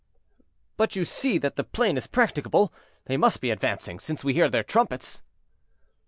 "But 0.77 0.95
you 0.95 1.05
see 1.05 1.37
that 1.37 1.57
the 1.57 1.63
plain 1.63 1.95
is 1.95 2.07
practicable; 2.07 2.73
they 3.05 3.17
must 3.17 3.39
be 3.39 3.51
advancing, 3.51 3.99
since 3.99 4.23
we 4.23 4.33
hear 4.33 4.49
their 4.49 4.63
trumpets." 4.63 5.21